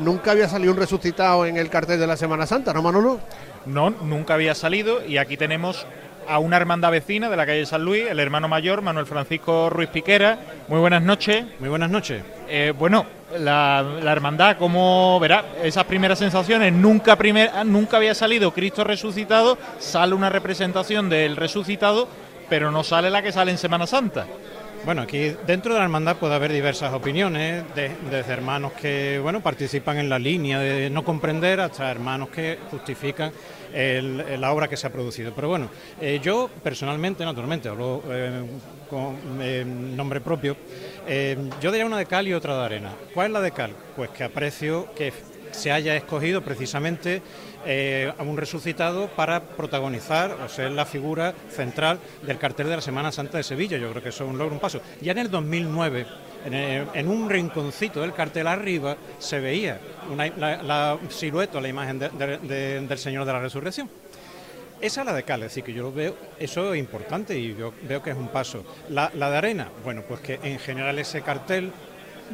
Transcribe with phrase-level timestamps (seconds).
[0.00, 3.20] nunca había salido un resucitado en el cartel de la Semana Santa, ¿no, Manolo?
[3.66, 5.86] No, nunca había salido y aquí tenemos
[6.28, 9.88] a una hermandad vecina de la calle San Luis, el hermano mayor, Manuel Francisco Ruiz
[9.88, 10.38] Piquera.
[10.68, 11.44] Muy buenas noches.
[11.58, 12.22] Muy buenas noches.
[12.48, 13.04] Eh, bueno,
[13.38, 17.18] la, hermandad, como verá, esas primeras sensaciones, nunca,
[17.64, 22.08] nunca había salido Cristo resucitado, sale una representación del resucitado,
[22.48, 24.26] pero no sale la que sale en Semana Santa.
[24.82, 29.98] Bueno, aquí dentro de la hermandad puede haber diversas opiniones, desde hermanos que bueno participan
[29.98, 33.30] en la línea de no comprender hasta hermanos que justifican
[33.72, 35.32] la obra que se ha producido.
[35.34, 35.68] Pero bueno,
[36.00, 38.42] eh, yo personalmente, naturalmente, hablo eh,
[38.88, 40.56] con eh, nombre propio,
[41.60, 42.92] yo diría una de cal y otra de arena.
[43.12, 43.72] ¿Cuál es la de cal?
[43.96, 45.12] Pues que aprecio que
[45.52, 47.22] se haya escogido precisamente
[47.66, 52.82] eh, a un resucitado para protagonizar o ser la figura central del cartel de la
[52.82, 53.76] Semana Santa de Sevilla.
[53.78, 54.80] Yo creo que eso es un logro, un paso.
[55.00, 56.06] Ya en el 2009,
[56.46, 59.78] en, un rinconcito del cartel arriba, se veía
[60.16, 63.90] la, silueta, la imagen del Señor de la Resurrección.
[64.80, 67.54] Esa es la de Cal, es decir, que yo lo veo, eso es importante y
[67.54, 68.64] yo veo que es un paso.
[68.88, 71.70] La, la de arena, bueno, pues que en general ese cartel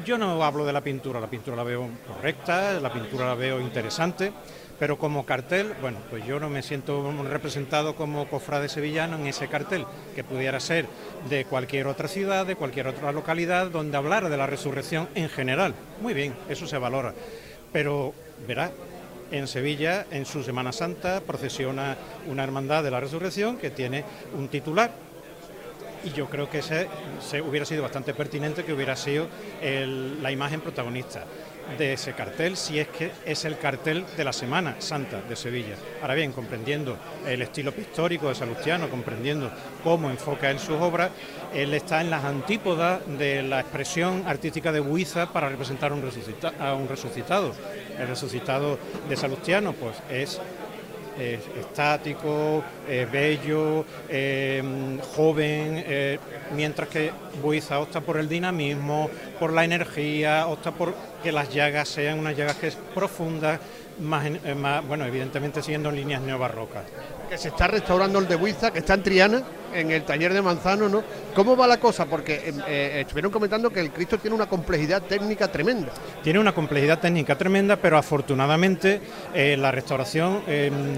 [0.05, 3.61] yo no hablo de la pintura, la pintura la veo correcta, la pintura la veo
[3.61, 4.33] interesante,
[4.79, 9.49] pero como cartel, bueno, pues yo no me siento representado como cofrade sevillano en ese
[9.49, 10.87] cartel, que pudiera ser
[11.31, 15.75] de cualquier otra ciudad, de cualquier otra localidad, donde hablar de la resurrección en general.
[16.03, 17.15] Muy bien, eso se valora.
[17.73, 18.13] Pero,
[18.47, 18.71] verá,
[19.31, 21.97] en Sevilla, en su Semana Santa, procesiona
[22.29, 24.05] una hermandad de la resurrección que tiene
[24.37, 25.06] un titular
[26.07, 26.89] y yo creo que se
[27.43, 29.27] hubiera sido bastante pertinente que hubiera sido
[29.61, 31.25] la imagen protagonista
[31.77, 35.75] de ese cartel, si es que es el cartel de la Semana Santa de Sevilla.
[36.01, 36.97] Ahora bien, comprendiendo
[37.27, 39.51] el estilo pictórico de Salustiano, comprendiendo
[39.83, 41.11] cómo enfoca él sus obras,
[41.53, 46.09] él está en las antípodas de la expresión artística de Buiza para representar un
[46.61, 47.53] a un resucitado.
[47.99, 50.41] El resucitado de Salustiano, pues es
[51.19, 52.63] estático,
[53.11, 56.19] bello, em, joven, eh,
[56.55, 57.11] mientras que
[57.43, 62.37] Buiza opta por el dinamismo, por la energía, opta por que las llagas sean unas
[62.37, 63.61] llagas que es profundas,
[64.01, 66.85] más, eh, más, bueno, evidentemente siguiendo líneas neobarrocas.
[67.29, 69.43] Que se está restaurando el de Buiza, que está en Triana,
[69.75, 71.03] en el taller de Manzano, ¿no?
[71.35, 72.07] ¿Cómo va la cosa?
[72.07, 75.93] Porque em, eh, estuvieron comentando que el Cristo tiene una complejidad técnica tremenda.
[76.23, 79.01] Tiene una complejidad técnica tremenda, pero afortunadamente
[79.35, 80.43] eh, la restauración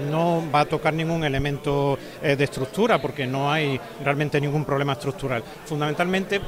[0.09, 5.43] no va a tocar ningún elemento de estructura, porque no hay realmente ningún problema estructural.
[5.65, 6.41] Fundamentalmente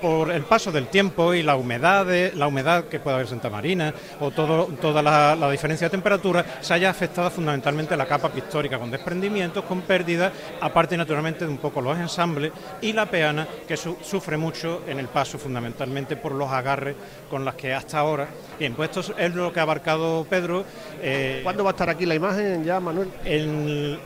[0.00, 3.50] por el paso del tiempo y la humedad, la humedad que puede haber en Santa
[3.50, 8.78] Marina o todo, toda la, diferencia de temperatura, se haya afectado fundamentalmente la capa pictórica
[8.78, 13.76] con desprendimientos, con pérdidas, aparte naturalmente de un poco los ensambles y la peana que
[13.76, 16.96] sufre mucho en el paso fundamentalmente por los agarres
[17.30, 18.28] con las que hasta ahora.
[18.58, 20.64] Bien, pues esto es lo que ha abarcado Pedro.
[21.02, 23.10] Eh, ¿Cuándo va a estar aquí la imagen ya, Manuel?
[23.24, 23.98] En,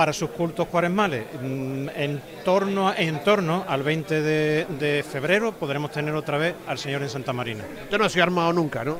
[0.00, 1.26] para sus cultos cuaresmales.
[1.42, 7.02] Mm, en torno, en torno al 20 de, febrero podremos tener otra vez al Señor
[7.02, 7.64] en Santa Marina.
[7.90, 8.96] Yo no he sido armado nunca, ¿no?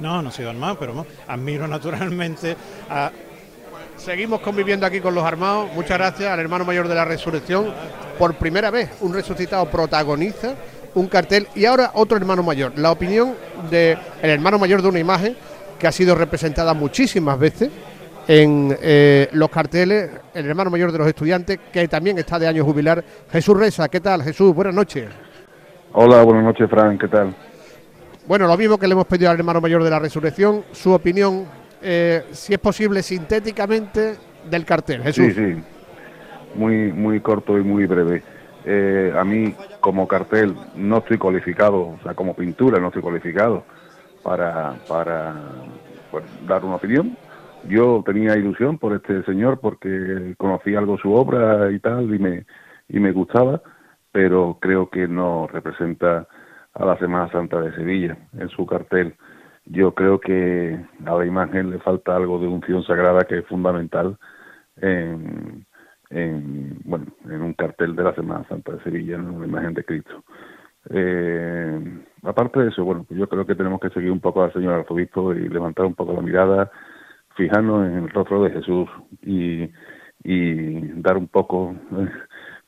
[0.00, 2.58] No, no he sido armado, pero admiro naturalmente
[2.90, 3.10] a...
[3.96, 5.72] Seguimos conviviendo aquí con los armados.
[5.72, 7.72] Muchas gracias al hermano mayor de la resurrección.
[8.18, 10.56] Por primera vez, un resucitado protagoniza
[10.94, 12.74] un cartel y ahora otro hermano mayor.
[12.76, 13.34] La opinión
[13.70, 15.38] del hermano mayor de una imagen
[15.78, 17.70] que ha sido representada muchísimas veces
[18.28, 22.64] en eh, los carteles el hermano mayor de los estudiantes, que también está de año
[22.64, 23.88] jubilar, Jesús Reza.
[23.88, 24.54] ¿Qué tal, Jesús?
[24.54, 25.08] Buenas noches.
[25.92, 26.98] Hola, buenas noches, Fran.
[26.98, 27.34] ¿Qué tal?
[28.26, 31.44] Bueno, lo mismo que le hemos pedido al hermano mayor de la resurrección, su opinión,
[31.82, 34.16] eh, si es posible, sintéticamente,
[34.50, 35.02] del cartel.
[35.02, 35.26] Jesús.
[35.26, 35.62] Sí, sí.
[36.54, 38.22] Muy, muy corto y muy breve.
[38.64, 43.62] Eh, a mí, como cartel, no estoy cualificado, o sea, como pintura, no estoy cualificado
[44.22, 45.34] para, para
[46.10, 47.16] pues, dar una opinión
[47.68, 52.46] yo tenía ilusión por este señor porque conocí algo su obra y tal y me
[52.88, 53.62] y me gustaba
[54.14, 56.28] pero creo que no representa
[56.72, 59.16] a la Semana Santa de Sevilla en su cartel.
[59.64, 64.16] Yo creo que a la imagen le falta algo de unción sagrada que es fundamental
[64.76, 65.66] en,
[66.10, 69.84] en bueno en un cartel de la Semana Santa de Sevilla en una imagen de
[69.84, 70.22] Cristo.
[70.90, 71.80] Eh,
[72.22, 74.74] aparte de eso bueno pues yo creo que tenemos que seguir un poco al señor
[74.74, 76.70] arzobispo y levantar un poco la mirada
[77.36, 78.88] fijarnos en el rostro de Jesús
[79.22, 79.70] y,
[81.02, 82.08] dar un poco eh,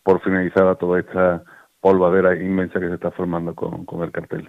[0.02, 1.42] por finalizada toda esta
[1.80, 4.48] polvadera inmensa que se está formando con, el cartel.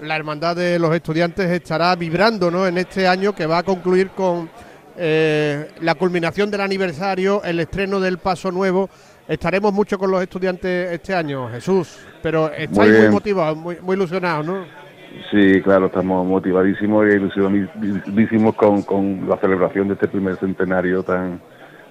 [0.00, 2.66] La Hermandad de los Estudiantes estará vibrando ¿no?
[2.66, 4.48] en este año que va a concluir con
[4.96, 8.88] eh, la culminación del aniversario, el estreno del Paso Nuevo.
[9.26, 14.46] Estaremos mucho con los estudiantes este año, Jesús, pero estáis muy, motivados, muy, muy ilusionados,
[14.46, 14.87] ¿no?
[15.30, 21.40] Sí, claro, estamos motivadísimos e ilusionadísimos con, con la celebración de este primer centenario tan,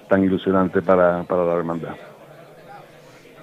[0.08, 1.94] tan ilusionante para, para la hermandad.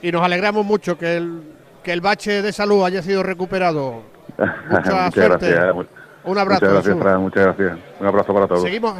[0.01, 1.41] Y nos alegramos mucho que el,
[1.83, 4.03] que el bache de salud haya sido recuperado.
[4.69, 5.75] muchas gracias.
[6.23, 6.65] Un abrazo.
[6.65, 7.77] Muchas gracias, Fran, muchas gracias.
[7.99, 8.61] Un abrazo para todos.
[8.63, 8.95] Seguimos,